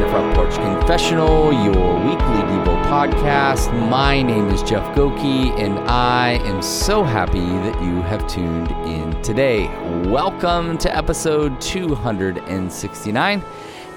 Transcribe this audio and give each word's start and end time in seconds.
the 0.00 0.08
Front 0.08 0.34
Porch 0.34 0.54
Confessional, 0.54 1.52
your 1.52 1.98
weekly 2.00 2.42
Devo 2.48 2.82
podcast. 2.84 3.70
My 3.90 4.22
name 4.22 4.48
is 4.48 4.62
Jeff 4.62 4.82
Gokee, 4.96 5.50
and 5.58 5.78
I 5.80 6.38
am 6.46 6.62
so 6.62 7.04
happy 7.04 7.40
that 7.40 7.82
you 7.82 8.00
have 8.02 8.26
tuned 8.26 8.70
in 8.88 9.22
today. 9.22 9.66
Welcome 10.08 10.78
to 10.78 10.96
episode 10.96 11.60
269, 11.60 13.44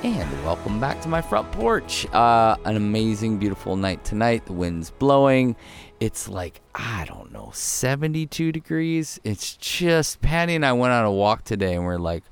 and 0.03 0.43
welcome 0.43 0.81
back 0.81 0.99
to 1.01 1.07
my 1.07 1.21
front 1.21 1.49
porch. 1.53 2.05
Uh, 2.13 2.57
an 2.65 2.75
amazing, 2.75 3.37
beautiful 3.37 3.77
night 3.77 4.03
tonight. 4.03 4.45
The 4.45 4.53
wind's 4.53 4.91
blowing. 4.91 5.55
It's 6.01 6.27
like, 6.27 6.59
I 6.73 7.05
don't 7.07 7.31
know, 7.31 7.51
72 7.53 8.51
degrees. 8.51 9.17
It's 9.23 9.55
just, 9.55 10.19
Patty 10.21 10.55
and 10.55 10.65
I 10.65 10.73
went 10.73 10.91
on 10.91 11.05
a 11.05 11.11
walk 11.11 11.45
today, 11.45 11.75
and 11.75 11.85
we're 11.85 11.97
like, 11.97 12.23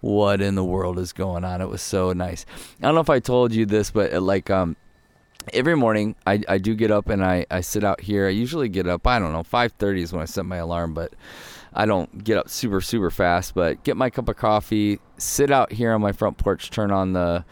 what 0.00 0.40
in 0.40 0.54
the 0.54 0.64
world 0.64 0.98
is 0.98 1.12
going 1.12 1.44
on? 1.44 1.60
It 1.60 1.68
was 1.68 1.82
so 1.82 2.12
nice. 2.12 2.46
I 2.80 2.86
don't 2.86 2.94
know 2.94 3.00
if 3.00 3.10
I 3.10 3.20
told 3.20 3.52
you 3.52 3.66
this, 3.66 3.90
but 3.90 4.12
uh, 4.12 4.20
like 4.20 4.50
um 4.50 4.76
every 5.52 5.76
morning 5.76 6.14
I, 6.26 6.42
I 6.48 6.58
do 6.58 6.74
get 6.74 6.90
up 6.90 7.08
and 7.08 7.24
I, 7.24 7.46
I 7.50 7.60
sit 7.60 7.84
out 7.84 8.00
here. 8.00 8.26
I 8.26 8.30
usually 8.30 8.68
get 8.68 8.86
up, 8.86 9.06
I 9.06 9.18
don't 9.18 9.32
know, 9.32 9.42
5:30 9.42 10.02
is 10.02 10.12
when 10.12 10.22
I 10.22 10.26
set 10.26 10.44
my 10.44 10.56
alarm, 10.56 10.94
but 10.94 11.14
I 11.72 11.86
don't 11.86 12.24
get 12.24 12.38
up 12.38 12.48
super 12.48 12.80
super 12.80 13.10
fast, 13.10 13.54
but 13.54 13.82
get 13.84 13.96
my 13.96 14.10
cup 14.10 14.28
of 14.28 14.36
coffee, 14.36 15.00
sit 15.18 15.50
out 15.50 15.72
here 15.72 15.92
on 15.92 16.00
my 16.00 16.12
front 16.12 16.38
porch, 16.38 16.70
turn 16.70 16.90
on 16.90 17.12
the 17.12 17.44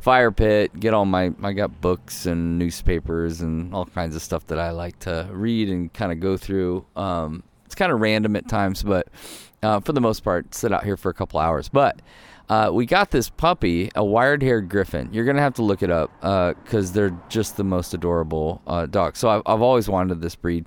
fire 0.00 0.30
pit, 0.30 0.78
get 0.80 0.94
all 0.94 1.04
my 1.04 1.32
I 1.42 1.52
got 1.52 1.80
books 1.80 2.26
and 2.26 2.58
newspapers 2.58 3.40
and 3.40 3.74
all 3.74 3.86
kinds 3.86 4.16
of 4.16 4.22
stuff 4.22 4.46
that 4.48 4.58
I 4.58 4.70
like 4.70 4.98
to 5.00 5.28
read 5.30 5.68
and 5.68 5.92
kind 5.92 6.12
of 6.12 6.20
go 6.20 6.36
through. 6.36 6.86
Um, 6.96 7.42
kind 7.80 7.90
of 7.90 8.00
random 8.00 8.36
at 8.36 8.46
times, 8.46 8.82
but 8.82 9.08
uh, 9.62 9.80
for 9.80 9.92
the 9.92 10.02
most 10.02 10.20
part, 10.20 10.54
sit 10.54 10.70
out 10.70 10.84
here 10.84 10.98
for 10.98 11.08
a 11.10 11.14
couple 11.14 11.40
hours. 11.40 11.70
But 11.70 12.00
uh, 12.50 12.70
we 12.72 12.84
got 12.84 13.10
this 13.10 13.30
puppy, 13.30 13.90
a 13.94 14.04
wired 14.04 14.42
haired 14.42 14.68
griffon. 14.68 15.08
You're 15.12 15.24
going 15.24 15.36
to 15.36 15.42
have 15.42 15.54
to 15.54 15.62
look 15.62 15.82
it 15.82 15.90
up 15.90 16.10
because 16.20 16.90
uh, 16.90 16.92
they're 16.92 17.18
just 17.30 17.56
the 17.56 17.64
most 17.64 17.94
adorable 17.94 18.60
uh, 18.66 18.84
dogs. 18.84 19.18
So 19.18 19.30
I've, 19.30 19.42
I've, 19.46 19.62
always 19.62 19.88
wanted 19.88 20.20
this 20.20 20.36
breed. 20.36 20.66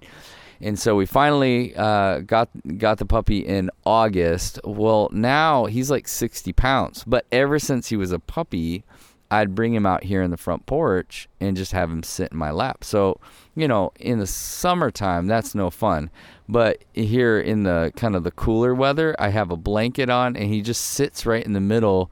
And 0.59 0.79
so 0.79 0.95
we 0.95 1.05
finally 1.05 1.75
uh, 1.75 2.19
got 2.21 2.49
got 2.77 2.97
the 2.97 3.05
puppy 3.05 3.39
in 3.39 3.69
August. 3.85 4.59
Well, 4.63 5.09
now 5.11 5.65
he's 5.65 5.91
like 5.91 6.07
60 6.07 6.51
pounds. 6.53 7.03
But 7.05 7.27
ever 7.31 7.59
since 7.59 7.89
he 7.89 7.95
was 7.95 8.11
a 8.11 8.19
puppy, 8.19 8.85
I'd 9.33 9.55
bring 9.55 9.73
him 9.73 9.87
out 9.87 10.03
here 10.03 10.21
in 10.21 10.29
the 10.29 10.37
front 10.37 10.67
porch 10.67 11.27
and 11.39 11.57
just 11.57 11.71
have 11.71 11.89
him 11.89 12.03
sit 12.03 12.31
in 12.31 12.37
my 12.37 12.51
lap. 12.51 12.83
So, 12.83 13.19
you 13.55 13.67
know, 13.67 13.91
in 13.99 14.19
the 14.19 14.27
summertime, 14.27 15.25
that's 15.25 15.55
no 15.55 15.71
fun. 15.71 16.11
But 16.47 16.83
here 16.93 17.39
in 17.39 17.63
the 17.63 17.91
kind 17.95 18.15
of 18.15 18.23
the 18.23 18.29
cooler 18.29 18.75
weather, 18.75 19.15
I 19.17 19.29
have 19.29 19.49
a 19.49 19.57
blanket 19.57 20.07
on 20.11 20.35
and 20.35 20.53
he 20.53 20.61
just 20.61 20.83
sits 20.83 21.25
right 21.25 21.43
in 21.43 21.53
the 21.53 21.59
middle 21.59 22.11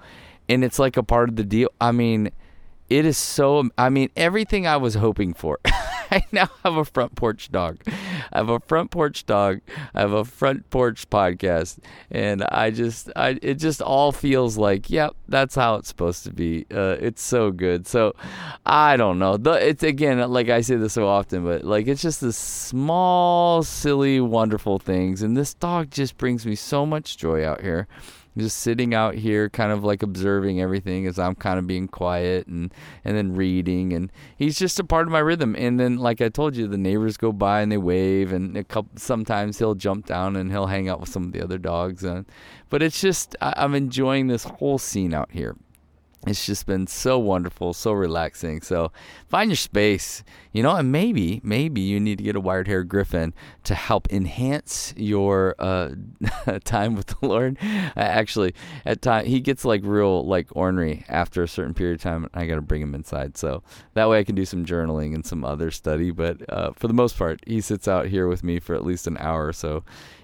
and 0.50 0.64
it's 0.64 0.80
like 0.80 0.98
a 0.98 1.04
part 1.04 1.30
of 1.30 1.36
the 1.36 1.44
deal. 1.44 1.70
I 1.80 1.92
mean, 1.92 2.32
it 2.90 3.06
is 3.06 3.20
so 3.20 3.70
I 3.78 3.90
mean, 3.90 4.10
everything 4.18 4.66
I 4.66 4.78
was 4.78 4.96
hoping 4.96 5.36
for. 5.36 5.60
I 5.66 6.26
now 6.32 6.50
have 6.64 6.76
a 6.76 6.86
front 6.86 7.16
porch 7.16 7.52
dog. 7.52 7.84
I 8.32 8.38
have 8.38 8.50
a 8.50 8.60
front 8.60 8.92
porch 8.92 9.26
dog. 9.26 9.62
I 9.94 10.02
have 10.02 10.14
a 10.14 10.26
front 10.26 10.70
porch 10.70 11.10
podcast, 11.10 11.80
and 12.10 12.44
I 12.44 12.72
just, 12.72 13.10
I, 13.16 13.40
it 13.42 13.56
just 13.56 13.82
all 13.82 14.12
feels 14.12 14.58
like, 14.58 14.90
yep, 14.90 15.16
that's 15.28 15.56
how 15.56 15.76
it's 15.76 15.88
supposed 15.88 16.24
to 16.26 16.32
be. 16.32 16.66
Uh, 16.72 16.98
it's 17.00 17.22
so 17.22 17.52
good. 17.52 17.88
So, 17.88 18.16
I 18.66 18.98
don't 18.98 19.20
know. 19.20 19.38
The, 19.38 19.52
it's 19.52 19.84
again, 19.84 20.20
like 20.32 20.50
I 20.50 20.62
say 20.62 20.76
this 20.76 20.94
so 20.94 21.08
often, 21.08 21.44
but 21.44 21.64
like 21.64 21.88
it's 21.88 22.02
just 22.02 22.22
the 22.22 22.34
small, 22.34 23.64
silly, 23.64 24.20
wonderful 24.20 24.80
things, 24.80 25.22
and 25.22 25.36
this 25.36 25.54
dog 25.54 25.92
just 25.92 26.18
brings 26.18 26.46
me 26.46 26.56
so 26.56 26.86
much 26.86 27.18
joy 27.18 27.46
out 27.46 27.62
here 27.62 27.88
just 28.38 28.60
sitting 28.60 28.94
out 28.94 29.16
here 29.16 29.50
kind 29.50 29.72
of 29.72 29.84
like 29.84 30.04
observing 30.04 30.62
everything 30.62 31.06
as 31.06 31.20
I'm 31.20 31.36
kind 31.36 31.60
of 31.60 31.68
being 31.68 31.88
quiet 31.88 32.48
and 32.48 32.74
and 33.04 33.18
then 33.18 33.36
reading 33.36 33.94
and 33.94 34.12
he's 34.38 34.58
just 34.58 34.80
a 34.80 34.84
part 34.84 35.08
of 35.08 35.12
my 35.12 35.20
rhythm. 35.20 35.56
And 35.58 35.80
then 35.80 35.98
like 35.98 36.22
I 36.22 36.30
told 36.30 36.56
you 36.56 36.68
the 36.68 36.78
neighbors 36.78 37.18
go 37.18 37.32
by 37.32 37.62
and 37.62 37.72
they 37.72 37.78
wave 37.78 38.32
and 38.32 38.56
a 38.56 38.64
couple 38.64 38.92
sometimes 38.96 39.60
he'll 39.60 39.76
jump 39.76 40.06
down 40.06 40.36
and 40.36 40.52
he'll 40.52 40.68
hang 40.68 40.88
out 40.88 41.00
with 41.00 41.10
some 41.10 41.24
of 41.24 41.32
the 41.34 41.44
other 41.44 41.58
dogs 41.58 42.04
and 42.04 42.26
but 42.70 42.82
it's 42.82 43.02
just 43.02 43.36
I, 43.42 43.54
I'm 43.58 43.76
enjoying 43.76 44.28
this 44.28 44.46
whole 44.46 44.78
scene 44.78 45.14
out 45.14 45.32
here 45.32 45.56
it's 46.28 46.46
just 46.46 46.68
been 46.68 46.86
so 46.86 47.18
wonderful, 47.18 47.74
so 47.74 47.94
relaxing. 47.94 48.62
So 48.62 48.92
find 49.28 49.50
your 49.50 49.58
space, 49.58 50.24
you 50.52 50.62
know, 50.62 50.76
and 50.76 50.92
maybe, 50.92 51.42
maybe 51.44 51.82
you 51.82 52.00
need 52.00 52.20
to 52.20 52.24
get 52.24 52.36
a 52.36 52.40
wired 52.40 52.68
hair 52.68 52.84
griffon 52.84 53.34
to 53.64 53.74
help 53.74 54.08
enhance 54.12 54.94
your 54.96 55.56
uh, 55.58 55.90
time 56.64 56.96
with 56.96 57.08
the 57.08 57.28
Lord. 57.28 57.58
Uh, 57.62 57.92
actually, 57.96 58.54
at 58.86 59.02
time 59.02 59.26
he 59.26 59.40
gets 59.40 59.66
like 59.66 59.82
real 59.84 60.24
like 60.24 60.48
ornery 60.52 61.06
after 61.10 61.42
a 61.42 61.48
certain 61.48 61.74
period 61.74 61.96
of 61.96 62.02
time. 62.02 62.30
I 62.36 62.46
got 62.46 62.56
to 62.56 62.62
bring 62.62 62.84
him 62.84 62.94
inside, 62.94 63.36
so 63.36 63.64
that 63.96 64.08
way 64.08 64.20
I 64.20 64.24
can 64.24 64.36
do 64.36 64.46
some 64.46 64.64
journaling 64.64 65.16
and 65.16 65.26
some 65.26 65.44
other 65.44 65.72
study. 65.72 66.12
But 66.12 66.48
uh, 66.50 66.74
for 66.74 66.88
the 66.88 66.94
most 66.94 67.18
part, 67.18 67.40
he 67.48 67.62
sits 67.62 67.88
out 67.88 68.06
here 68.08 68.28
with 68.28 68.44
me 68.44 68.60
for 68.60 68.76
at 68.76 68.86
least 68.86 69.08
an 69.08 69.18
hour 69.18 69.48
or 69.48 69.54
so 69.54 69.84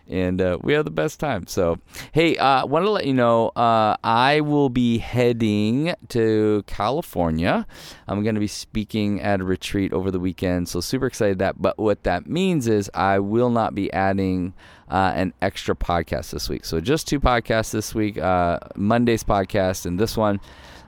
and 0.09 0.41
uh, 0.41 0.57
we 0.62 0.73
have 0.73 0.85
the 0.85 0.91
best 0.91 1.19
time. 1.19 1.47
So, 1.47 1.79
hey, 2.12 2.38
I 2.38 2.62
uh, 2.62 2.66
want 2.66 2.85
to 2.85 2.91
let 2.91 3.06
you 3.06 3.13
know 3.13 3.50
uh, 3.50 3.97
I 4.03 4.41
will 4.41 4.69
be 4.69 4.97
heading 4.97 5.94
to 6.09 6.63
California. 6.68 7.66
I'm 8.07 8.23
going 8.23 8.35
to 8.35 8.41
be 8.41 8.47
speaking 8.47 9.22
at 9.22 9.41
a 9.41 9.44
retreat 9.44 9.94
over 9.94 10.12
the 10.12 10.19
weekend, 10.19 10.69
so 10.69 10.81
super 10.81 11.07
excited 11.07 11.40
that. 11.40 11.62
But 11.62 11.78
what 11.78 12.03
that 12.03 12.28
means 12.28 12.68
is 12.68 12.90
I 12.94 13.19
will 13.19 13.50
not 13.50 13.75
be 13.75 13.91
adding. 13.94 14.53
Uh, 14.89 15.11
an 15.15 15.33
extra 15.41 15.75
podcast 15.75 16.31
this 16.31 16.47
week. 16.47 16.63
So 16.63 16.79
just 16.79 17.07
two 17.07 17.19
podcasts 17.19 17.71
this 17.71 17.93
week 17.93 18.17
uh, 18.17 18.59
Monday's 18.75 19.23
podcast 19.23 19.85
and 19.85 19.99
this 19.99 20.15
one. 20.15 20.39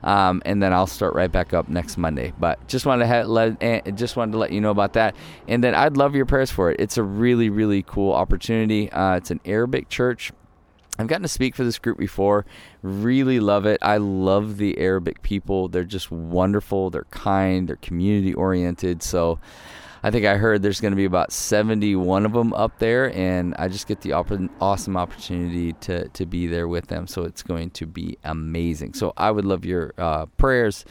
Um, 0.02 0.42
and 0.46 0.62
then 0.62 0.72
I'll 0.72 0.86
start 0.86 1.14
right 1.14 1.30
back 1.30 1.52
up 1.52 1.68
next 1.68 1.98
Monday. 1.98 2.32
But 2.38 2.66
just 2.68 2.86
wanted 2.86 3.04
to 3.04 3.08
ha- 3.08 3.28
let 3.28 3.62
eh, 3.62 3.90
just 3.90 4.16
wanted 4.16 4.32
to 4.32 4.38
let 4.38 4.52
you 4.52 4.60
know 4.60 4.70
about 4.70 4.94
that, 4.94 5.14
and 5.46 5.62
then 5.62 5.74
I'd 5.74 5.96
love 5.96 6.14
your 6.14 6.26
prayers 6.26 6.50
for 6.50 6.70
it. 6.70 6.80
It's 6.80 6.96
a 6.96 7.02
really 7.02 7.50
really 7.50 7.82
cool 7.82 8.12
opportunity. 8.12 8.90
Uh, 8.90 9.16
it's 9.16 9.30
an 9.30 9.40
Arabic 9.44 9.88
church. 9.88 10.32
I've 10.98 11.06
gotten 11.06 11.22
to 11.22 11.28
speak 11.28 11.54
for 11.54 11.64
this 11.64 11.78
group 11.78 11.96
before. 11.96 12.44
Really 12.82 13.40
love 13.40 13.64
it. 13.64 13.78
I 13.80 13.96
love 13.96 14.58
the 14.58 14.76
Arabic 14.78 15.22
people. 15.22 15.68
They're 15.68 15.84
just 15.84 16.10
wonderful. 16.10 16.90
They're 16.90 17.04
kind. 17.10 17.68
They're 17.68 17.76
community 17.76 18.34
oriented. 18.34 19.02
So 19.02 19.38
I 20.02 20.10
think 20.10 20.24
I 20.26 20.36
heard 20.36 20.62
there's 20.62 20.80
going 20.80 20.92
to 20.92 20.96
be 20.96 21.04
about 21.04 21.32
71 21.32 22.24
of 22.24 22.32
them 22.32 22.52
up 22.54 22.78
there, 22.78 23.14
and 23.14 23.54
I 23.58 23.68
just 23.68 23.86
get 23.86 24.00
the 24.00 24.12
op- 24.12 24.32
awesome 24.60 24.96
opportunity 24.96 25.74
to, 25.74 26.08
to 26.08 26.26
be 26.26 26.46
there 26.46 26.68
with 26.68 26.86
them. 26.86 27.06
So 27.06 27.24
it's 27.24 27.42
going 27.42 27.70
to 27.70 27.86
be 27.86 28.18
amazing. 28.24 28.94
So 28.94 29.12
I 29.16 29.30
would 29.30 29.44
love 29.44 29.64
your 29.64 29.92
uh, 29.98 30.26
prayers. 30.26 30.84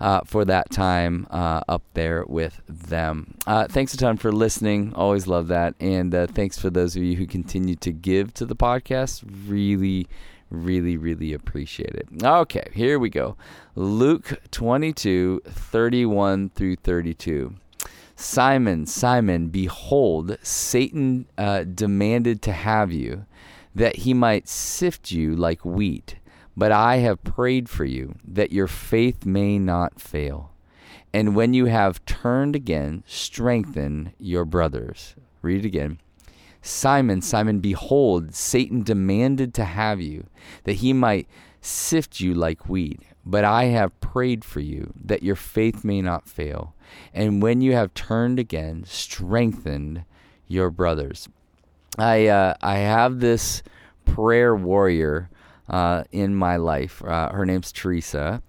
Uh, 0.00 0.20
for 0.24 0.44
that 0.44 0.68
time 0.68 1.28
uh, 1.30 1.60
up 1.68 1.84
there 1.94 2.24
with 2.26 2.60
them. 2.66 3.36
Uh, 3.46 3.68
thanks 3.68 3.94
a 3.94 3.96
ton 3.96 4.16
for 4.16 4.32
listening. 4.32 4.92
Always 4.96 5.28
love 5.28 5.46
that. 5.46 5.76
And 5.78 6.12
uh, 6.12 6.26
thanks 6.26 6.58
for 6.58 6.70
those 6.70 6.96
of 6.96 7.04
you 7.04 7.14
who 7.14 7.24
continue 7.24 7.76
to 7.76 7.92
give 7.92 8.34
to 8.34 8.44
the 8.44 8.56
podcast. 8.56 9.22
Really, 9.46 10.08
really, 10.50 10.96
really 10.96 11.32
appreciate 11.32 11.94
it. 11.94 12.08
Okay, 12.20 12.68
here 12.72 12.98
we 12.98 13.10
go. 13.10 13.36
Luke 13.76 14.40
22, 14.50 15.42
31 15.46 16.50
through 16.50 16.76
32. 16.76 17.54
Simon, 18.22 18.86
Simon, 18.86 19.48
behold, 19.48 20.38
Satan 20.42 21.26
uh, 21.36 21.64
demanded 21.64 22.40
to 22.42 22.52
have 22.52 22.92
you, 22.92 23.26
that 23.74 23.96
he 23.96 24.14
might 24.14 24.48
sift 24.48 25.10
you 25.10 25.34
like 25.34 25.64
wheat. 25.64 26.16
But 26.56 26.70
I 26.70 26.98
have 26.98 27.24
prayed 27.24 27.68
for 27.68 27.84
you, 27.84 28.14
that 28.24 28.52
your 28.52 28.68
faith 28.68 29.26
may 29.26 29.58
not 29.58 30.00
fail. 30.00 30.52
And 31.12 31.34
when 31.34 31.52
you 31.52 31.66
have 31.66 32.04
turned 32.04 32.54
again, 32.54 33.02
strengthen 33.06 34.12
your 34.18 34.44
brothers. 34.44 35.16
Read 35.42 35.64
it 35.64 35.66
again. 35.66 35.98
Simon, 36.62 37.22
Simon, 37.22 37.58
behold, 37.58 38.34
Satan 38.34 38.84
demanded 38.84 39.52
to 39.54 39.64
have 39.64 40.00
you, 40.00 40.28
that 40.62 40.74
he 40.74 40.92
might 40.92 41.26
sift 41.60 42.20
you 42.20 42.34
like 42.34 42.68
wheat. 42.68 43.00
But 43.26 43.44
I 43.44 43.64
have 43.64 44.00
prayed 44.00 44.44
for 44.44 44.60
you 44.60 44.92
that 45.04 45.22
your 45.24 45.36
faith 45.36 45.84
may 45.84 46.00
not 46.00 46.28
fail. 46.28 46.74
And 47.14 47.42
when 47.42 47.60
you 47.60 47.72
have 47.72 47.94
turned 47.94 48.38
again, 48.38 48.84
strengthen 48.86 50.04
your 50.46 50.70
brothers. 50.70 51.28
I 51.98 52.26
uh, 52.28 52.54
I 52.62 52.76
have 52.78 53.20
this 53.20 53.62
prayer 54.04 54.54
warrior 54.54 55.28
uh, 55.68 56.04
in 56.12 56.34
my 56.34 56.56
life. 56.56 57.02
Uh, 57.04 57.30
her 57.32 57.44
name's 57.44 57.72
Teresa, 57.72 58.42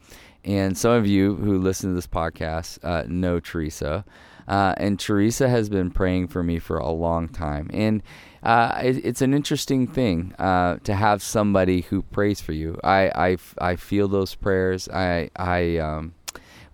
and 0.43 0.77
some 0.77 0.91
of 0.91 1.07
you 1.07 1.35
who 1.35 1.57
listen 1.57 1.89
to 1.89 1.95
this 1.95 2.07
podcast 2.07 2.79
uh, 2.83 3.03
know 3.07 3.39
Teresa. 3.39 4.05
Uh, 4.45 4.73
and 4.75 4.99
Teresa 4.99 5.47
has 5.47 5.69
been 5.69 5.89
praying 5.89 6.27
for 6.27 6.43
me 6.43 6.59
for 6.59 6.77
a 6.77 6.91
long 6.91 7.29
time, 7.29 7.69
and 7.73 8.03
uh, 8.43 8.77
it, 8.83 8.97
it's 9.05 9.21
an 9.21 9.33
interesting 9.33 9.87
thing 9.87 10.33
to 10.37 10.93
have 10.93 11.23
somebody 11.23 11.79
who 11.81 12.01
prays 12.01 12.41
for 12.41 12.51
you. 12.51 12.77
I, 12.83 13.09
I, 13.15 13.37
I 13.59 13.75
feel 13.77 14.09
those 14.09 14.35
prayers. 14.35 14.89
I, 14.89 15.29
I 15.37 15.77
um, 15.77 16.13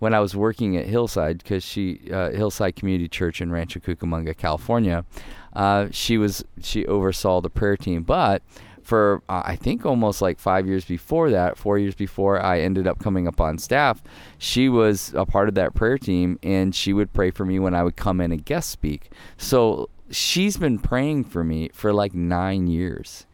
when 0.00 0.14
I 0.14 0.18
was 0.18 0.34
working 0.34 0.76
at 0.76 0.86
Hillside, 0.86 1.38
because 1.38 1.62
she 1.62 2.10
uh, 2.12 2.30
Hillside 2.30 2.74
Community 2.74 3.08
Church 3.08 3.40
in 3.40 3.52
Rancho 3.52 3.80
Cucamonga, 3.80 4.36
California, 4.36 5.04
uh, 5.52 5.86
she 5.92 6.18
was 6.18 6.44
she 6.60 6.84
oversaw 6.86 7.40
the 7.40 7.50
prayer 7.50 7.76
team. 7.76 8.02
But 8.02 8.42
for 8.82 9.22
uh, 9.28 9.42
I 9.44 9.56
think 9.56 9.86
almost 9.86 10.22
like 10.22 10.38
five 10.38 10.66
years 10.66 10.84
before 10.84 11.30
that, 11.30 11.56
four 11.56 11.78
years 11.78 11.94
before 11.94 12.42
I 12.42 12.60
ended 12.60 12.88
up 12.88 12.98
coming 12.98 13.28
up 13.28 13.40
on 13.40 13.58
staff, 13.58 14.02
she 14.38 14.68
was 14.68 15.12
a 15.14 15.26
part 15.26 15.48
of 15.48 15.54
that 15.54 15.74
prayer 15.74 15.98
team, 15.98 16.38
and 16.42 16.74
she 16.74 16.92
would 16.92 17.12
pray 17.12 17.30
for 17.30 17.44
me 17.44 17.58
when 17.58 17.74
I 17.74 17.82
would 17.82 17.96
come 17.96 18.20
in 18.20 18.32
and 18.32 18.44
guest 18.44 18.70
speak. 18.70 19.12
So 19.36 19.90
she's 20.10 20.56
been 20.56 20.78
praying 20.78 21.24
for 21.24 21.44
me 21.44 21.68
for 21.74 21.92
like 21.92 22.14
nine 22.14 22.66
years, 22.68 23.26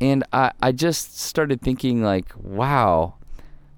and 0.00 0.24
I 0.32 0.52
I 0.62 0.72
just 0.72 1.20
started 1.20 1.60
thinking 1.60 2.02
like, 2.02 2.32
wow, 2.34 3.17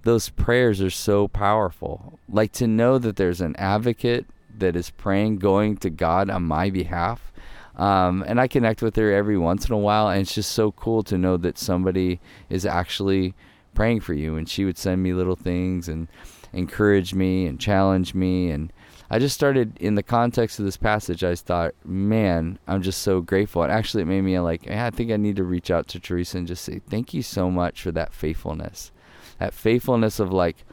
those 0.03 0.29
prayers 0.31 0.81
are 0.81 0.91
so 0.91 1.29
powerful. 1.29 2.19
Like 2.29 2.53
to 2.53 2.67
know 2.67 2.99
that 2.99 3.17
there's 3.17 3.41
an 3.41 3.57
advocate 3.57 4.27
that 4.59 4.77
is 4.77 4.91
praying, 4.91 5.39
going 5.39 5.77
to 5.79 5.91
God 5.91 6.31
on 6.31 6.45
my 6.45 6.71
behalf. 6.71 7.33
Um, 7.77 8.25
and 8.27 8.41
I 8.41 8.47
connect 8.47 8.83
with 8.83 8.97
her 8.97 9.13
every 9.13 9.39
once 9.39 9.67
in 9.67 9.75
a 9.75 9.79
while, 9.79 10.09
and 10.09 10.21
it's 10.21 10.35
just 10.35 10.53
so 10.53 10.73
cool 10.73 11.03
to 11.05 11.17
know 11.17 11.37
that 11.39 11.57
somebody 11.57 12.21
is 12.51 12.67
actually 12.67 13.35
praying 13.75 14.01
for 14.01 14.13
you. 14.13 14.37
And 14.37 14.49
she 14.49 14.65
would 14.65 14.77
send 14.77 15.03
me 15.03 15.15
little 15.15 15.37
things 15.37 15.89
and 15.89 16.09
encourage 16.53 17.15
me 17.15 17.47
and 17.47 17.59
challenge 17.61 18.15
me. 18.15 18.51
And 18.51 18.73
I 19.09 19.19
just 19.19 19.35
started 19.35 19.77
in 19.79 19.95
the 19.95 20.03
context 20.03 20.59
of 20.59 20.65
this 20.65 20.77
passage. 20.77 21.25
I 21.25 21.35
thought, 21.35 21.75
man, 21.85 22.59
I'm 22.67 22.83
just 22.83 23.03
so 23.03 23.21
grateful. 23.21 23.63
And 23.63 23.73
actually, 23.73 24.03
it 24.03 24.07
made 24.07 24.23
me 24.23 24.39
like, 24.41 24.69
I 24.69 24.91
think 24.91 25.11
I 25.11 25.17
need 25.17 25.37
to 25.37 25.45
reach 25.45 25.71
out 25.71 25.89
to 25.89 26.01
Teresa 26.01 26.39
and 26.39 26.47
just 26.47 26.65
say, 26.65 26.81
thank 26.91 27.15
you 27.15 27.23
so 27.23 27.51
much 27.51 27.83
for 27.83 27.93
that 27.93 28.13
faithfulness, 28.13 28.93
that 29.41 29.55
faithfulness 29.55 30.21
of 30.21 30.33
like, 30.33 30.65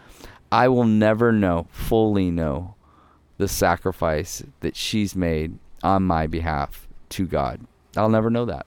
I 0.51 0.67
will 0.67 0.85
never 0.85 1.31
know, 1.31 1.67
fully 1.71 2.29
know 2.29 2.75
the 3.37 3.47
sacrifice 3.47 4.43
that 4.59 4.75
she's 4.75 5.15
made 5.15 5.57
on 5.83 6.03
my 6.03 6.27
behalf 6.27 6.87
to 7.09 7.25
God. 7.25 7.61
I'll 7.95 8.09
never 8.09 8.29
know 8.29 8.45
that. 8.45 8.65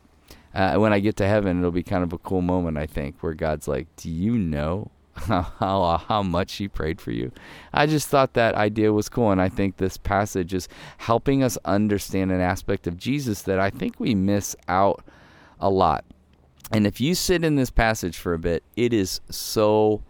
Uh, 0.54 0.76
when 0.76 0.92
I 0.92 0.98
get 0.98 1.16
to 1.16 1.28
heaven, 1.28 1.58
it'll 1.58 1.70
be 1.70 1.82
kind 1.82 2.02
of 2.02 2.12
a 2.12 2.18
cool 2.18 2.42
moment, 2.42 2.76
I 2.76 2.86
think, 2.86 3.22
where 3.22 3.34
God's 3.34 3.68
like, 3.68 3.86
Do 3.96 4.10
you 4.10 4.36
know 4.36 4.90
how, 5.14 6.02
how, 6.08 6.22
much 6.22 6.54
He 6.54 6.66
prayed 6.66 7.00
for 7.00 7.12
you? 7.12 7.30
I 7.72 7.86
just 7.86 8.08
thought 8.08 8.34
that 8.34 8.54
idea 8.54 8.92
was 8.92 9.08
cool. 9.08 9.30
And 9.30 9.40
I 9.40 9.48
think 9.48 9.76
this 9.76 9.96
passage 9.96 10.54
is 10.54 10.68
helping 10.98 11.42
us 11.42 11.56
understand 11.64 12.32
an 12.32 12.40
aspect 12.40 12.86
of 12.86 12.96
Jesus 12.96 13.42
that 13.42 13.60
I 13.60 13.70
think 13.70 14.00
we 14.00 14.14
miss 14.14 14.56
out 14.66 15.04
a 15.60 15.70
lot. 15.70 16.04
And 16.70 16.86
if 16.86 17.00
you 17.00 17.14
sit 17.14 17.44
in 17.44 17.56
this 17.56 17.70
passage 17.70 18.16
for 18.16 18.32
a 18.32 18.38
bit, 18.38 18.62
it 18.76 18.92
is 18.92 19.20
so 19.30 20.02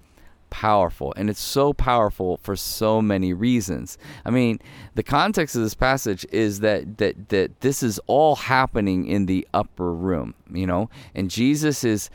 powerful. 0.51 1.15
And 1.17 1.31
it's 1.31 1.41
so 1.41 1.73
powerful 1.73 2.37
for 2.39 2.57
so 2.57 3.01
many 3.01 3.33
reasons. 3.33 3.97
I 4.25 4.31
mean 4.31 4.59
the 4.95 5.03
context 5.03 5.57
of 5.57 5.63
this 5.63 5.75
passage 5.75 6.27
is 6.33 6.61
that 6.61 6.99
that 6.99 7.29
that 7.31 7.61
this 7.61 7.83
is 7.83 8.01
all 8.07 8.37
happening 8.37 9.07
in 9.07 9.27
the 9.27 9.47
upper 9.55 9.95
room 9.95 10.35
you 10.53 10.67
know? 10.67 10.91
And 11.15 11.31
jesus 11.31 11.85
is 11.85 12.11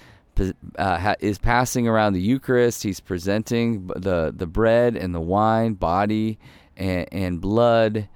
uh, 0.78 1.16
is 1.22 1.38
passing 1.38 1.88
around 1.88 2.12
the 2.12 2.22
eucharist. 2.22 2.84
He's 2.84 3.00
presenting 3.00 3.88
the 3.88 4.34
the 4.36 4.46
bread 4.48 4.98
and 4.98 5.16
the 5.16 5.22
wine 5.22 5.74
body 5.74 6.38
and, 6.76 7.08
and 7.12 7.42
blood. 7.42 8.10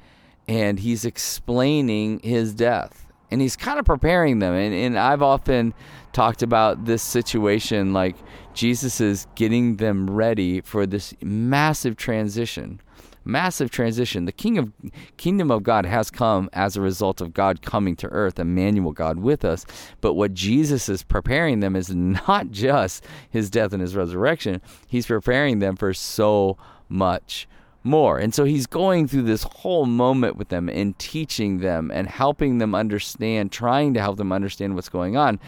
And 0.47 0.79
he's 0.79 1.05
explaining 1.05 2.19
his 2.19 2.53
death. 2.53 3.05
And 3.31 3.39
he's 3.39 3.55
kind 3.55 3.79
of 3.79 3.85
preparing 3.85 4.39
them. 4.39 4.53
And, 4.53 4.73
and 4.73 4.99
i've 4.99 5.21
often 5.21 5.73
talked 6.13 6.41
about 6.41 6.85
this 6.85 7.03
situation 7.03 7.93
like 7.93 8.15
Jesus 8.53 8.99
is 8.99 9.27
getting 9.35 9.77
them 9.77 10.09
ready 10.09 10.61
for 10.61 10.85
this 10.85 11.13
massive 11.21 11.95
transition. 11.95 12.81
Massive 13.25 13.69
transition. 13.69 14.25
The 14.25 14.31
king 14.31 14.57
of 14.57 14.71
kingdom 15.17 15.51
of 15.51 15.61
God 15.61 15.85
has 15.85 16.09
come 16.09 16.49
as 16.53 16.75
a 16.75 16.81
result 16.81 17.21
of 17.21 17.33
God 17.33 17.61
coming 17.61 17.95
to 17.97 18.07
earth, 18.07 18.39
Emmanuel 18.39 18.91
God 18.91 19.19
with 19.19 19.45
us. 19.45 19.65
But 20.01 20.15
what 20.15 20.33
Jesus 20.33 20.89
is 20.89 21.03
preparing 21.03 21.59
them 21.59 21.75
is 21.75 21.93
not 21.93 22.49
just 22.51 23.05
his 23.29 23.49
death 23.49 23.73
and 23.73 23.81
his 23.81 23.95
resurrection. 23.95 24.61
He's 24.87 25.05
preparing 25.05 25.59
them 25.59 25.75
for 25.75 25.93
so 25.93 26.57
much 26.87 27.47
more. 27.83 28.19
And 28.19 28.33
so 28.33 28.43
he's 28.43 28.67
going 28.67 29.07
through 29.07 29.23
this 29.23 29.43
whole 29.43 29.85
moment 29.85 30.35
with 30.35 30.49
them 30.49 30.69
and 30.69 30.97
teaching 30.99 31.59
them 31.59 31.91
and 31.93 32.07
helping 32.07 32.57
them 32.57 32.75
understand, 32.75 33.51
trying 33.51 33.93
to 33.93 34.01
help 34.01 34.17
them 34.17 34.31
understand 34.31 34.75
what's 34.75 34.89
going 34.89 35.17
on. 35.17 35.39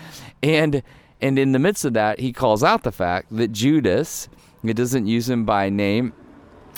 And 0.42 0.83
and 1.22 1.38
in 1.38 1.51
the 1.51 1.60
midst 1.60 1.86
of 1.86 1.94
that, 1.94 2.19
he 2.19 2.33
calls 2.33 2.63
out 2.63 2.83
the 2.83 2.92
fact 2.92 3.28
that 3.31 3.51
Judas, 3.51 4.28
it 4.63 4.74
doesn't 4.74 5.06
use 5.06 5.30
him 5.30 5.45
by 5.45 5.69
name, 5.69 6.13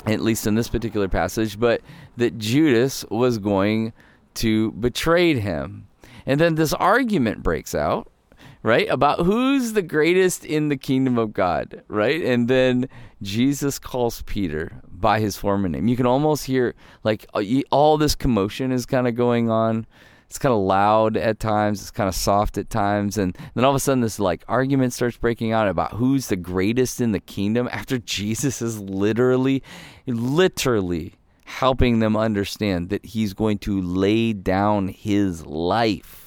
at 0.05 0.19
least 0.19 0.45
in 0.45 0.55
this 0.55 0.67
particular 0.67 1.07
passage, 1.07 1.57
but 1.57 1.81
that 2.17 2.37
Judas 2.37 3.05
was 3.09 3.37
going 3.37 3.93
to 4.35 4.71
betray 4.73 5.39
him. 5.39 5.87
And 6.25 6.41
then 6.41 6.55
this 6.55 6.73
argument 6.73 7.41
breaks 7.41 7.73
out, 7.73 8.11
right? 8.63 8.87
About 8.89 9.19
who's 9.25 9.73
the 9.73 9.81
greatest 9.81 10.45
in 10.45 10.69
the 10.69 10.77
kingdom 10.77 11.17
of 11.17 11.33
God, 11.33 11.83
right? 11.87 12.23
And 12.23 12.47
then 12.47 12.87
Jesus 13.21 13.77
calls 13.77 14.23
Peter 14.23 14.81
by 14.87 15.19
his 15.19 15.37
former 15.37 15.69
name. 15.69 15.87
You 15.87 15.97
can 15.97 16.05
almost 16.05 16.45
hear 16.45 16.73
like 17.03 17.27
uh, 17.33 17.43
all 17.69 17.97
this 17.97 18.15
commotion 18.15 18.71
is 18.71 18.85
kind 18.85 19.07
of 19.07 19.15
going 19.15 19.49
on 19.49 19.85
it's 20.33 20.39
kind 20.39 20.51
of 20.51 20.61
loud 20.61 21.15
at 21.15 21.39
times 21.39 21.79
it's 21.79 21.91
kind 21.91 22.09
of 22.09 22.15
soft 22.15 22.57
at 22.57 22.67
times 22.67 23.19
and 23.19 23.37
then 23.53 23.63
all 23.63 23.69
of 23.69 23.75
a 23.75 23.79
sudden 23.79 24.01
this 24.01 24.17
like 24.17 24.43
argument 24.47 24.91
starts 24.91 25.15
breaking 25.15 25.51
out 25.51 25.67
about 25.67 25.91
who's 25.91 26.25
the 26.25 26.35
greatest 26.35 26.99
in 26.99 27.11
the 27.11 27.19
kingdom 27.19 27.69
after 27.71 27.97
jesus 27.99 28.59
is 28.59 28.79
literally 28.79 29.61
literally 30.07 31.13
helping 31.45 31.99
them 31.99 32.17
understand 32.17 32.89
that 32.89 33.05
he's 33.05 33.35
going 33.35 33.59
to 33.59 33.79
lay 33.79 34.33
down 34.33 34.87
his 34.87 35.45
life 35.45 36.22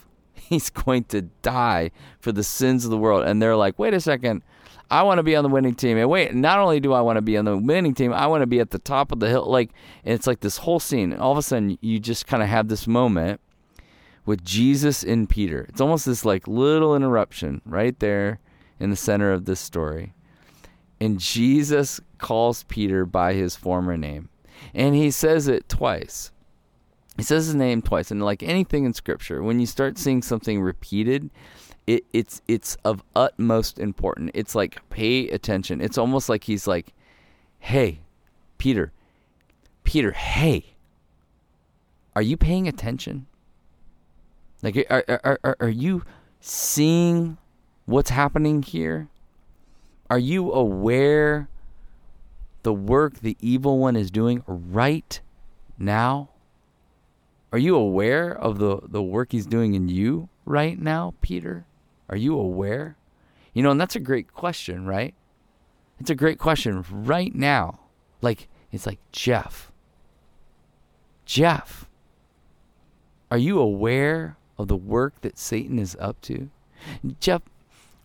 he's 0.49 0.71
going 0.71 1.05
to 1.05 1.23
die 1.43 1.91
for 2.19 2.33
the 2.33 2.45
sins 2.45 2.85
of 2.85 2.91
the 2.91 2.99
world 2.99 3.25
and 3.25 3.41
they're 3.41 3.57
like 3.57 3.79
wait 3.79 3.95
a 3.95 4.01
second 4.01 4.43
I 4.91 5.03
want 5.03 5.19
to 5.19 5.25
be 5.25 5.35
on 5.35 5.43
the 5.43 5.51
winning 5.51 5.75
team. 5.75 5.99
And 5.99 6.09
wait, 6.09 6.35
not 6.35 6.61
only 6.61 6.79
do 6.79 6.93
I 6.93 7.01
want 7.01 7.17
to 7.17 7.23
be 7.23 7.37
on 7.37 7.45
the 7.45 7.57
winning 7.57 7.95
team, 7.95 8.13
I 8.13 8.27
want 8.29 8.43
to 8.43 8.47
be 8.47 8.61
at 8.61 8.71
the 8.71 8.79
top 8.79 9.11
of 9.11 9.19
the 9.19 9.29
hill. 9.29 9.45
Like, 9.45 9.71
it's 10.05 10.27
like 10.27 10.41
this 10.41 10.59
whole 10.59 10.79
scene. 10.79 11.13
And 11.13 11.21
all 11.21 11.33
of 11.33 11.39
a 11.39 11.43
sudden, 11.43 11.77
you 11.81 11.99
just 11.99 12.27
kind 12.27 12.43
of 12.43 12.49
have 12.49 12.69
this 12.69 12.87
moment 12.87 13.41
with 14.25 14.45
Jesus 14.45 15.03
and 15.03 15.29
Peter. 15.29 15.67
It's 15.69 15.81
almost 15.81 16.07
this 16.07 16.25
like 16.25 16.47
little 16.47 16.95
interruption 16.95 17.63
right 17.65 17.99
there 17.99 18.39
in 18.79 18.91
the 18.91 18.97
center 18.97 19.33
of 19.33 19.45
this 19.45 19.61
story. 19.61 20.15
And 21.01 21.19
Jesus 21.19 22.01
calls 22.19 22.63
Peter 22.65 23.05
by 23.05 23.35
his 23.35 23.57
former 23.57 23.97
name. 23.97 24.29
And 24.73 24.95
he 24.95 25.11
says 25.11 25.49
it 25.49 25.69
twice. 25.69 26.31
He 27.17 27.23
says 27.23 27.47
his 27.47 27.55
name 27.55 27.83
twice. 27.83 28.11
And 28.11 28.23
like 28.23 28.43
anything 28.43 28.85
in 28.85 28.93
scripture, 28.93 29.43
when 29.43 29.59
you 29.61 29.67
start 29.67 29.99
seeing 29.99 30.23
something 30.23 30.61
repeated, 30.61 31.31
it, 31.87 32.05
it's 32.13 32.43
it's 32.49 32.77
of 32.85 33.03
utmost 33.15 33.79
importance. 33.79 34.31
It's 34.35 34.55
like 34.55 34.87
pay 34.91 35.29
attention. 35.29 35.81
It's 35.81 35.99
almost 35.99 36.29
like 36.29 36.45
he's 36.45 36.67
like, 36.67 36.93
"Hey, 37.59 38.01
Peter, 38.59 38.93
Peter, 39.85 40.13
hey, 40.13 40.77
are 42.15 42.23
you 42.23 42.37
paying 42.37 42.67
attention? 42.67 43.27
Like, 44.63 44.87
are, 44.91 45.05
are, 45.09 45.39
are, 45.45 45.57
are 45.61 45.69
you 45.69 46.03
seeing 46.41 47.39
what's 47.85 48.11
happening 48.11 48.63
here? 48.63 49.09
Are 50.11 50.19
you 50.19 50.51
aware 50.53 51.49
the 52.63 52.73
work 52.73 53.21
the 53.21 53.37
evil 53.41 53.79
one 53.79 53.97
is 53.97 54.11
doing 54.11 54.43
right 54.47 55.21
now? 55.79 56.31
Are 57.53 57.59
you 57.59 57.77
aware 57.77 58.33
of 58.33 58.59
the, 58.59 58.81
the 58.83 59.03
work 59.03 59.33
he's 59.33 59.47
doing 59.47 59.75
in 59.75 59.89
you 59.89 60.29
right 60.45 60.79
now, 60.79 61.15
Peter? 61.21 61.67
Are 62.09 62.17
you 62.17 62.39
aware? 62.39 62.97
You 63.53 63.63
know, 63.63 63.71
and 63.71 63.81
that's 63.81 63.97
a 63.97 64.01
great 64.01 64.33
question, 64.33 64.87
right? 64.87 65.15
It's 65.99 66.11
a 66.11 66.15
great 66.15 66.39
question 66.39 66.85
right 66.91 67.35
now. 67.35 67.81
Like, 68.21 68.49
it's 68.73 68.87
like, 68.87 68.99
Jeff, 69.13 69.73
Jeff, 71.25 71.89
are 73.31 73.39
you 73.39 73.59
aware 73.59 74.37
of 74.59 74.69
the 74.69 74.77
work 74.77 75.21
that 75.23 75.39
Satan 75.39 75.79
is 75.79 75.97
up 76.01 76.21
to? 76.23 76.51
Jeff, 77.21 77.43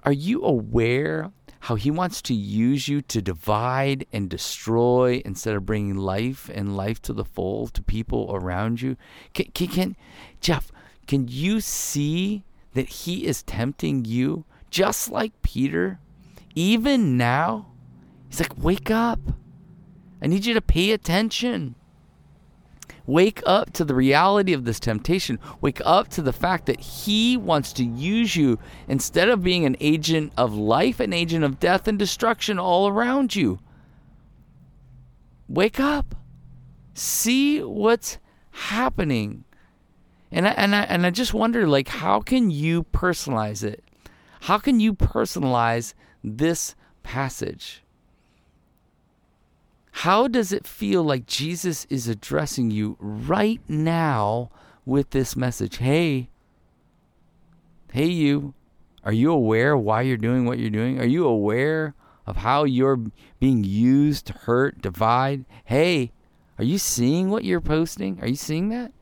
are 0.03 0.13
you 0.13 0.43
aware 0.43 1.31
how 1.61 1.75
he 1.75 1.91
wants 1.91 2.21
to 2.23 2.33
use 2.33 2.87
you 2.87 3.01
to 3.03 3.21
divide 3.21 4.05
and 4.11 4.29
destroy 4.29 5.21
instead 5.23 5.55
of 5.55 5.65
bringing 5.65 5.95
life 5.95 6.49
and 6.53 6.75
life 6.75 7.01
to 7.03 7.13
the 7.13 7.23
full 7.23 7.67
to 7.67 7.83
people 7.83 8.31
around 8.33 8.81
you? 8.81 8.97
Can, 9.33 9.45
can, 9.53 9.67
can 9.67 9.95
Jeff, 10.39 10.71
can 11.07 11.27
you 11.27 11.61
see 11.61 12.43
that 12.73 12.89
he 12.89 13.25
is 13.25 13.43
tempting 13.43 14.05
you 14.05 14.45
just 14.71 15.11
like 15.11 15.39
Peter? 15.43 15.99
Even 16.55 17.15
now, 17.15 17.67
he's 18.27 18.39
like, 18.39 18.57
wake 18.57 18.89
up. 18.89 19.19
I 20.21 20.27
need 20.27 20.45
you 20.45 20.53
to 20.55 20.61
pay 20.61 20.91
attention. 20.91 21.75
Wake 23.11 23.43
up 23.45 23.73
to 23.73 23.83
the 23.83 23.93
reality 23.93 24.53
of 24.53 24.63
this 24.63 24.79
temptation. 24.79 25.37
Wake 25.59 25.81
up 25.83 26.07
to 26.07 26.21
the 26.21 26.31
fact 26.31 26.65
that 26.67 26.79
He 26.79 27.35
wants 27.35 27.73
to 27.73 27.83
use 27.83 28.37
you 28.37 28.57
instead 28.87 29.27
of 29.27 29.43
being 29.43 29.65
an 29.65 29.75
agent 29.81 30.31
of 30.37 30.53
life, 30.53 31.01
an 31.01 31.11
agent 31.11 31.43
of 31.43 31.59
death 31.59 31.89
and 31.89 31.99
destruction 31.99 32.57
all 32.57 32.87
around 32.87 33.35
you. 33.35 33.59
Wake 35.49 35.77
up. 35.77 36.15
See 36.93 37.61
what's 37.61 38.17
happening. 38.51 39.43
And 40.31 40.47
I, 40.47 40.51
and 40.51 40.73
I, 40.73 40.83
and 40.83 41.05
I 41.05 41.09
just 41.09 41.33
wonder 41.33 41.67
like 41.67 41.89
how 41.89 42.21
can 42.21 42.49
you 42.49 42.85
personalize 42.93 43.61
it? 43.61 43.83
How 44.39 44.57
can 44.57 44.79
you 44.79 44.93
personalize 44.93 45.95
this 46.23 46.75
passage? 47.03 47.80
How 49.91 50.27
does 50.27 50.51
it 50.51 50.65
feel 50.65 51.03
like 51.03 51.25
Jesus 51.25 51.85
is 51.89 52.07
addressing 52.07 52.71
you 52.71 52.97
right 52.99 53.61
now 53.67 54.49
with 54.85 55.11
this 55.11 55.35
message? 55.35 55.77
Hey, 55.77 56.29
hey, 57.91 58.07
you, 58.07 58.53
are 59.03 59.13
you 59.13 59.31
aware 59.31 59.77
why 59.77 60.01
you're 60.01 60.17
doing 60.17 60.45
what 60.45 60.59
you're 60.59 60.69
doing? 60.69 60.99
Are 60.99 61.05
you 61.05 61.25
aware 61.25 61.93
of 62.25 62.37
how 62.37 62.63
you're 62.63 62.99
being 63.39 63.63
used 63.63 64.25
to 64.27 64.33
hurt, 64.33 64.81
divide? 64.81 65.45
Hey, 65.65 66.13
are 66.57 66.63
you 66.63 66.77
seeing 66.77 67.29
what 67.29 67.43
you're 67.43 67.61
posting? 67.61 68.19
Are 68.21 68.27
you 68.27 68.35
seeing 68.35 68.69
that? 68.69 68.93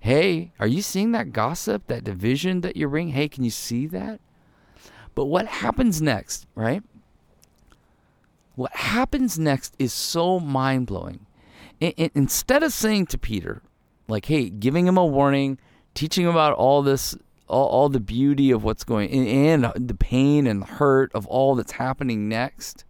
Hey, 0.00 0.52
are 0.60 0.66
you 0.66 0.82
seeing 0.82 1.12
that 1.12 1.32
gossip, 1.32 1.86
that 1.86 2.04
division 2.04 2.60
that 2.60 2.76
you're 2.76 2.90
bringing? 2.90 3.14
Hey, 3.14 3.28
can 3.28 3.42
you 3.42 3.50
see 3.50 3.86
that? 3.86 4.20
But 5.14 5.26
what 5.26 5.46
happens 5.46 6.02
next, 6.02 6.46
right? 6.54 6.82
What 8.54 8.74
happens 8.74 9.38
next 9.38 9.74
is 9.78 9.92
so 9.92 10.38
mind 10.38 10.86
blowing. 10.86 11.26
Instead 11.80 12.62
of 12.62 12.72
saying 12.72 13.06
to 13.06 13.18
Peter, 13.18 13.62
like, 14.06 14.26
hey, 14.26 14.48
giving 14.48 14.86
him 14.86 14.96
a 14.96 15.04
warning, 15.04 15.58
teaching 15.94 16.24
him 16.24 16.30
about 16.30 16.54
all 16.54 16.82
this, 16.82 17.16
all, 17.48 17.66
all 17.66 17.88
the 17.88 18.00
beauty 18.00 18.50
of 18.50 18.62
what's 18.62 18.84
going 18.84 19.10
and 19.10 19.72
the 19.74 19.94
pain 19.94 20.46
and 20.46 20.62
the 20.62 20.66
hurt 20.66 21.10
of 21.14 21.26
all 21.26 21.54
that's 21.54 21.72
happening 21.72 22.28
next, 22.28 22.84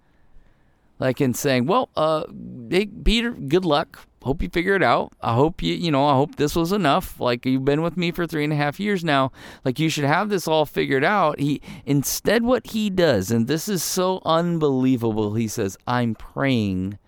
like 0.99 1.21
in 1.21 1.35
saying, 1.35 1.67
well, 1.67 1.89
uh, 1.97 2.25
hey, 2.71 2.87
Peter, 2.87 3.31
good 3.31 3.65
luck 3.65 4.07
hope 4.25 4.43
you 4.43 4.49
figure 4.49 4.75
it 4.75 4.83
out. 4.83 5.13
I 5.21 5.35
hope 5.35 5.63
you, 5.63 5.75
you 5.75 5.91
know, 5.91 6.07
I 6.07 6.15
hope 6.15 6.37
this 6.37 6.57
was 6.57 6.73
enough. 6.73 7.21
Like 7.21 7.45
you've 7.45 7.65
been 7.65 7.83
with 7.83 7.97
me 7.97 8.11
for 8.11 8.27
three 8.27 8.43
and 8.43 8.53
a 8.53 8.57
half 8.57 8.81
years 8.81 9.05
now. 9.05 9.33
Like 9.65 9.79
you 9.79 9.89
should 9.89 10.05
have 10.05 10.31
this 10.31 10.49
all 10.49 10.65
figured 10.65 11.05
out. 11.05 11.39
He 11.39 11.61
instead 11.85 12.43
what 12.43 12.69
he 12.69 12.91
does, 12.91 13.31
and 13.31 13.47
this 13.47 13.69
is 13.69 13.83
so 13.83 14.23
unbelievable, 14.25 15.35
he 15.35 15.47
says, 15.47 15.77
I'm 15.87 16.15
praying 16.15 16.99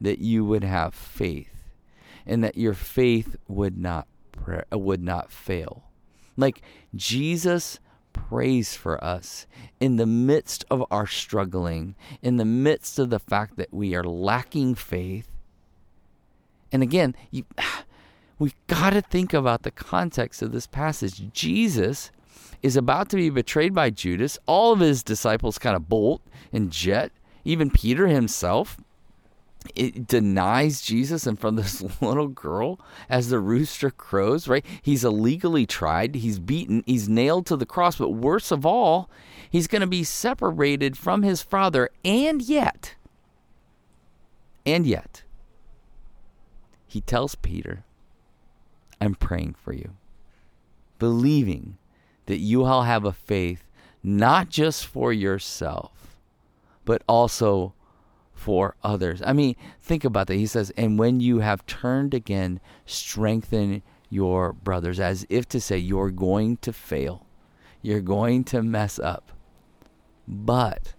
that 0.00 0.18
you 0.18 0.44
would 0.44 0.64
have 0.64 0.94
faith 0.94 1.72
and 2.26 2.44
that 2.44 2.56
your 2.56 2.74
faith 2.74 3.36
would 3.48 3.78
not 3.78 4.06
pray, 4.32 4.62
would 4.72 5.02
not 5.02 5.32
fail. 5.32 5.84
Like 6.36 6.62
Jesus 6.94 7.80
prays 8.12 8.74
for 8.74 9.02
us 9.02 9.46
in 9.78 9.96
the 9.96 10.06
midst 10.06 10.64
of 10.70 10.84
our 10.90 11.06
struggling, 11.06 11.94
in 12.22 12.36
the 12.36 12.44
midst 12.44 12.98
of 12.98 13.10
the 13.10 13.18
fact 13.18 13.56
that 13.56 13.72
we 13.72 13.94
are 13.94 14.04
lacking 14.04 14.74
faith 14.74 15.29
and 16.72 16.82
again, 16.82 17.14
you, 17.30 17.44
we've 18.38 18.54
got 18.66 18.90
to 18.90 19.02
think 19.02 19.32
about 19.32 19.62
the 19.62 19.70
context 19.70 20.42
of 20.42 20.52
this 20.52 20.66
passage. 20.66 21.32
Jesus 21.32 22.10
is 22.62 22.76
about 22.76 23.08
to 23.10 23.16
be 23.16 23.30
betrayed 23.30 23.74
by 23.74 23.90
Judas. 23.90 24.38
All 24.46 24.72
of 24.72 24.80
his 24.80 25.02
disciples 25.02 25.58
kind 25.58 25.76
of 25.76 25.88
bolt 25.88 26.22
and 26.52 26.70
jet. 26.70 27.12
Even 27.44 27.70
Peter 27.70 28.06
himself 28.06 28.76
it 29.74 30.06
denies 30.06 30.80
Jesus 30.80 31.26
in 31.26 31.36
front 31.36 31.58
of 31.58 31.64
this 31.64 32.00
little 32.02 32.28
girl 32.28 32.80
as 33.08 33.28
the 33.28 33.38
rooster 33.38 33.90
crows, 33.90 34.48
right? 34.48 34.64
He's 34.82 35.04
illegally 35.04 35.66
tried, 35.66 36.16
he's 36.16 36.38
beaten, 36.38 36.82
he's 36.86 37.08
nailed 37.08 37.46
to 37.46 37.56
the 37.56 37.66
cross, 37.66 37.96
but 37.96 38.10
worse 38.10 38.50
of 38.50 38.64
all, 38.64 39.10
he's 39.50 39.66
going 39.66 39.80
to 39.80 39.86
be 39.86 40.04
separated 40.04 40.96
from 40.96 41.22
his 41.22 41.42
father, 41.42 41.90
and 42.04 42.42
yet, 42.42 42.94
and 44.64 44.86
yet, 44.86 45.22
he 46.90 47.00
tells 47.00 47.36
Peter, 47.36 47.84
I'm 49.00 49.14
praying 49.14 49.54
for 49.62 49.72
you, 49.72 49.92
believing 50.98 51.78
that 52.26 52.38
you 52.38 52.64
all 52.64 52.82
have 52.82 53.04
a 53.04 53.12
faith 53.12 53.64
not 54.02 54.48
just 54.48 54.86
for 54.86 55.12
yourself, 55.12 56.16
but 56.84 57.02
also 57.08 57.74
for 58.34 58.74
others. 58.82 59.22
I 59.24 59.32
mean, 59.32 59.54
think 59.80 60.04
about 60.04 60.26
that. 60.26 60.34
He 60.34 60.46
says, 60.46 60.72
And 60.76 60.98
when 60.98 61.20
you 61.20 61.38
have 61.40 61.64
turned 61.66 62.12
again, 62.12 62.60
strengthen 62.86 63.82
your 64.08 64.52
brothers, 64.52 64.98
as 64.98 65.24
if 65.28 65.48
to 65.50 65.60
say, 65.60 65.78
You're 65.78 66.10
going 66.10 66.56
to 66.58 66.72
fail, 66.72 67.24
you're 67.82 68.00
going 68.00 68.42
to 68.44 68.62
mess 68.62 68.98
up. 68.98 69.30
But 70.26 70.94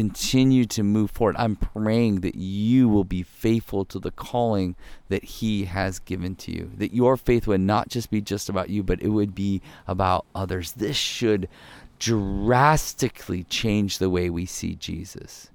continue 0.00 0.64
to 0.64 0.82
move 0.82 1.10
forward. 1.10 1.36
I'm 1.38 1.56
praying 1.56 2.22
that 2.22 2.34
you 2.34 2.88
will 2.88 3.04
be 3.04 3.22
faithful 3.22 3.84
to 3.84 3.98
the 3.98 4.10
calling 4.10 4.74
that 5.10 5.22
He 5.22 5.66
has 5.66 5.98
given 5.98 6.36
to 6.36 6.50
you. 6.50 6.70
That 6.78 6.94
your 6.94 7.18
faith 7.18 7.46
would 7.46 7.60
not 7.60 7.90
just 7.90 8.10
be 8.10 8.22
just 8.22 8.48
about 8.48 8.70
you, 8.70 8.82
but 8.82 9.02
it 9.02 9.10
would 9.10 9.34
be 9.34 9.60
about 9.86 10.24
others. 10.34 10.72
This 10.72 10.96
should 10.96 11.50
drastically 11.98 13.44
change 13.44 13.98
the 13.98 14.08
way 14.08 14.30
we 14.30 14.46
see 14.46 14.74
Jesus. 14.74 15.50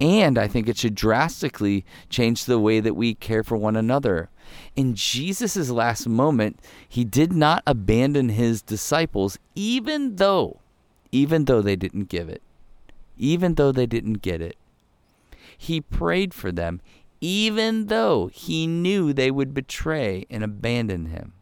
And 0.00 0.38
I 0.38 0.48
think 0.48 0.68
it 0.68 0.76
should 0.76 0.96
drastically 0.96 1.84
change 2.08 2.46
the 2.46 2.58
way 2.58 2.80
that 2.80 2.96
we 2.96 3.14
care 3.14 3.44
for 3.44 3.56
one 3.56 3.76
another. 3.76 4.28
In 4.74 4.96
Jesus' 4.96 5.70
last 5.70 6.08
moment, 6.08 6.58
he 6.88 7.04
did 7.04 7.32
not 7.32 7.62
abandon 7.64 8.30
his 8.30 8.60
disciples, 8.60 9.38
even 9.54 10.16
though, 10.16 10.58
even 11.12 11.44
though 11.44 11.62
they 11.62 11.76
didn't 11.76 12.08
give 12.08 12.28
it 12.28 12.42
even 13.22 13.54
though 13.54 13.70
they 13.70 13.86
didn't 13.86 14.14
get 14.14 14.42
it. 14.42 14.56
He 15.56 15.80
prayed 15.80 16.34
for 16.34 16.50
them, 16.50 16.80
even 17.20 17.86
though 17.86 18.26
he 18.26 18.66
knew 18.66 19.12
they 19.12 19.30
would 19.30 19.54
betray 19.54 20.26
and 20.28 20.42
abandon 20.42 21.06
him. 21.06 21.32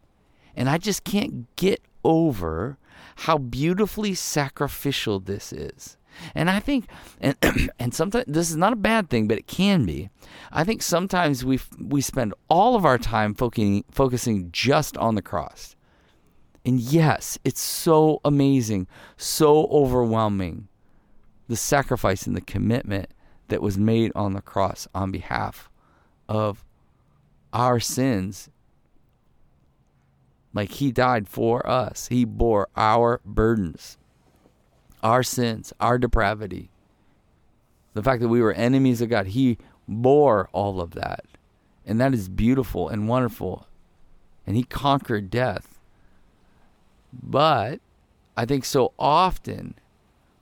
And 0.55 0.69
I 0.69 0.77
just 0.77 1.03
can't 1.03 1.53
get 1.55 1.81
over 2.03 2.77
how 3.15 3.39
beautifully 3.39 4.13
sacrificial 4.13 5.19
this 5.19 5.51
is. 5.51 5.97
And 6.35 6.51
I 6.51 6.59
think, 6.59 6.85
and, 7.19 7.35
and 7.79 7.95
sometimes 7.95 8.25
this 8.27 8.51
is 8.51 8.57
not 8.57 8.73
a 8.73 8.77
bad 8.77 9.09
thing, 9.09 9.27
but 9.27 9.39
it 9.39 9.47
can 9.47 9.85
be. 9.85 10.09
I 10.51 10.63
think 10.63 10.83
sometimes 10.83 11.43
we 11.43 11.59
we 11.79 12.01
spend 12.01 12.35
all 12.47 12.75
of 12.75 12.85
our 12.85 12.99
time 12.99 13.33
focusing 13.33 13.85
focusing 13.89 14.49
just 14.51 14.97
on 14.97 15.15
the 15.15 15.21
cross. 15.21 15.75
And 16.63 16.79
yes, 16.79 17.39
it's 17.43 17.61
so 17.61 18.21
amazing, 18.23 18.87
so 19.17 19.65
overwhelming 19.71 20.67
the 21.47 21.55
sacrifice 21.55 22.27
and 22.27 22.35
the 22.35 22.41
commitment 22.41 23.09
that 23.47 23.61
was 23.61 23.77
made 23.77 24.11
on 24.15 24.33
the 24.33 24.41
cross 24.41 24.87
on 24.95 25.11
behalf 25.11 25.69
of 26.29 26.63
our 27.53 27.79
sins. 27.79 28.49
Like 30.53 30.71
he 30.71 30.91
died 30.91 31.27
for 31.27 31.67
us, 31.67 32.07
he 32.07 32.25
bore 32.25 32.67
our 32.75 33.21
burdens, 33.25 33.97
our 35.01 35.23
sins, 35.23 35.73
our 35.79 35.97
depravity. 35.97 36.69
The 37.93 38.03
fact 38.03 38.21
that 38.21 38.29
we 38.29 38.41
were 38.41 38.53
enemies 38.53 39.01
of 39.01 39.09
God, 39.09 39.27
he 39.27 39.57
bore 39.87 40.49
all 40.53 40.81
of 40.81 40.91
that. 40.91 41.25
And 41.85 41.99
that 41.99 42.13
is 42.13 42.29
beautiful 42.29 42.87
and 42.89 43.07
wonderful. 43.07 43.67
And 44.47 44.55
he 44.55 44.63
conquered 44.63 45.29
death. 45.29 45.79
But 47.11 47.79
I 48.37 48.45
think 48.45 48.63
so 48.65 48.93
often 48.97 49.75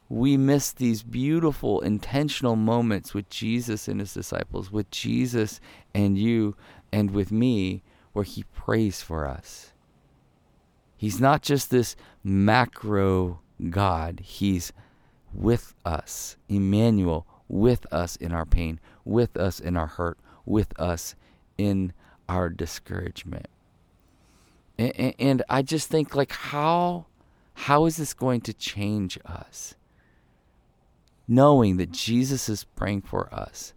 we 0.09 0.35
miss 0.35 0.71
these 0.71 1.03
beautiful 1.03 1.81
intentional 1.81 2.55
moments 2.55 3.13
with 3.13 3.29
Jesus 3.29 3.87
and 3.87 3.99
his 3.99 4.13
disciples, 4.13 4.71
with 4.71 4.89
Jesus 4.89 5.61
and 5.93 6.17
you 6.17 6.55
and 6.91 7.11
with 7.11 7.31
me, 7.31 7.83
where 8.13 8.25
he 8.25 8.43
prays 8.55 9.03
for 9.03 9.27
us. 9.27 9.71
He's 10.97 11.21
not 11.21 11.43
just 11.43 11.69
this 11.69 11.95
macro 12.23 13.39
God, 13.69 14.21
he's 14.21 14.73
with 15.31 15.75
us, 15.85 16.37
Emmanuel, 16.49 17.27
with 17.47 17.85
us 17.93 18.15
in 18.15 18.31
our 18.31 18.45
pain, 18.45 18.79
with 19.05 19.37
us 19.37 19.59
in 19.59 19.77
our 19.77 19.87
hurt, 19.87 20.17
with 20.45 20.77
us 20.79 21.15
in 21.57 21.93
our 22.27 22.49
discouragement. 22.49 23.47
And, 24.79 25.13
and 25.19 25.43
I 25.49 25.61
just 25.61 25.87
think 25.87 26.15
like 26.15 26.31
how 26.31 27.05
how 27.53 27.85
is 27.85 27.97
this 27.97 28.13
going 28.13 28.41
to 28.41 28.53
change 28.53 29.19
us? 29.25 29.75
Knowing 31.29 31.77
that 31.77 31.91
Jesus 31.91 32.49
is 32.49 32.63
praying 32.63 33.03
for 33.03 33.33
us 33.33 33.73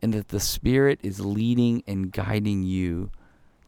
and 0.00 0.14
that 0.14 0.28
the 0.28 0.40
Spirit 0.40 1.00
is 1.02 1.18
leading 1.18 1.82
and 1.86 2.12
guiding 2.12 2.62
you 2.62 3.10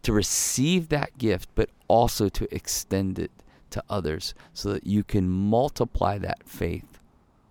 to 0.02 0.12
receive 0.12 0.88
that 0.88 1.18
gift, 1.18 1.48
but 1.56 1.68
also 1.88 2.28
to 2.28 2.54
extend 2.54 3.18
it 3.18 3.32
to 3.70 3.82
others 3.90 4.32
so 4.52 4.72
that 4.72 4.86
you 4.86 5.02
can 5.02 5.28
multiply 5.28 6.16
that 6.18 6.48
faith 6.48 7.00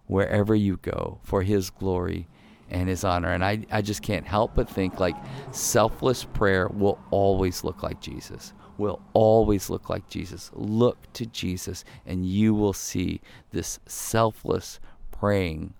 wherever 0.08 0.56
you 0.56 0.78
go 0.78 1.20
for 1.24 1.44
His 1.44 1.70
glory 1.70 2.28
and 2.70 2.88
His 2.88 3.04
honor. 3.04 3.34
And 3.34 3.44
I, 3.44 3.66
I 3.70 3.82
just 3.82 4.02
can't 4.02 4.26
help 4.26 4.56
but 4.56 4.70
think 4.70 5.00
like 5.00 5.16
selfless 5.52 6.24
prayer 6.24 6.70
will 6.70 7.00
always 7.12 7.66
look 7.66 7.84
like 7.84 8.00
Jesus. 8.00 8.54
Will 8.78 9.02
always 9.14 9.70
look 9.70 9.90
like 9.90 10.08
Jesus. 10.10 10.52
Look 10.54 11.12
to 11.14 11.26
Jesus, 11.26 11.84
and 12.06 12.26
you 12.26 12.54
will 12.54 12.74
see 12.74 13.22
this 13.52 13.80
selfless 13.86 14.80
praying 15.20 15.74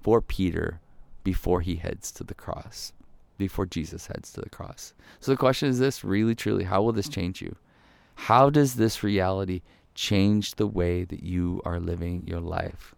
for 0.00 0.20
Peter 0.20 0.80
before 1.24 1.60
he 1.60 1.76
heads 1.76 2.10
to 2.12 2.24
the 2.24 2.34
cross, 2.34 2.92
before 3.36 3.66
Jesus 3.66 4.06
heads 4.06 4.32
to 4.32 4.40
the 4.40 4.50
cross. 4.50 4.94
So 5.20 5.32
the 5.32 5.36
question 5.36 5.68
is 5.68 5.78
this 5.78 6.04
really, 6.04 6.34
truly, 6.34 6.64
how 6.64 6.82
will 6.82 6.92
this 6.92 7.08
change 7.08 7.42
you? 7.42 7.56
How 8.14 8.50
does 8.50 8.74
this 8.74 9.02
reality 9.02 9.62
change 9.98 10.54
the 10.54 10.66
way 10.66 11.02
that 11.02 11.24
you 11.24 11.60
are 11.64 11.80
living 11.80 12.22
your 12.24 12.40
life. 12.40 12.94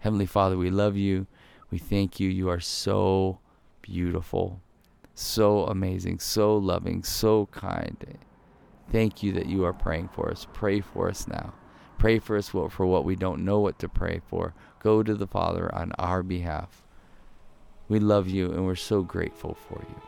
Heavenly 0.00 0.26
Father, 0.26 0.56
we 0.56 0.68
love 0.68 0.96
you. 0.96 1.28
We 1.70 1.78
thank 1.78 2.18
you. 2.18 2.28
You 2.28 2.48
are 2.48 2.58
so 2.58 3.38
beautiful, 3.82 4.60
so 5.14 5.64
amazing, 5.66 6.18
so 6.18 6.56
loving, 6.56 7.04
so 7.04 7.46
kind. 7.52 8.18
Thank 8.90 9.22
you 9.22 9.32
that 9.34 9.46
you 9.46 9.64
are 9.64 9.72
praying 9.72 10.08
for 10.08 10.28
us. 10.28 10.44
Pray 10.52 10.80
for 10.80 11.08
us 11.08 11.28
now. 11.28 11.54
Pray 11.98 12.18
for 12.18 12.36
us 12.36 12.48
for 12.48 12.86
what 12.86 13.04
we 13.04 13.14
don't 13.14 13.44
know 13.44 13.60
what 13.60 13.78
to 13.78 13.88
pray 13.88 14.20
for. 14.26 14.52
Go 14.80 15.02
to 15.02 15.14
the 15.14 15.26
Father 15.26 15.72
on 15.74 15.92
our 15.98 16.22
behalf. 16.22 16.82
We 17.88 18.00
love 18.00 18.28
you 18.28 18.50
and 18.50 18.64
we're 18.64 18.76
so 18.76 19.02
grateful 19.02 19.54
for 19.68 19.84
you. 19.88 20.02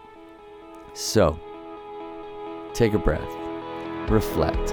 So, 0.95 1.39
take 2.75 2.95
a 2.95 2.99
breath, 2.99 3.31
reflect, 4.11 4.73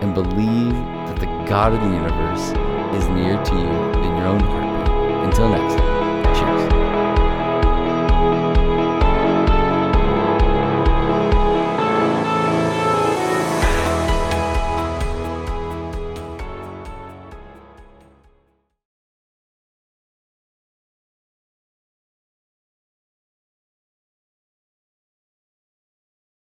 and 0.00 0.14
believe 0.14 0.72
that 0.72 1.18
the 1.18 1.26
God 1.48 1.72
of 1.72 1.80
the 1.80 1.88
universe 1.88 2.50
is 2.96 3.08
near 3.08 3.42
to 3.42 3.54
you 3.54 4.02
in 4.02 4.16
your 4.16 4.26
own 4.26 4.40
heartbeat. 4.40 5.26
Until 5.26 5.48
next 5.48 5.74
time, 5.74 6.34
cheers. 6.34 7.09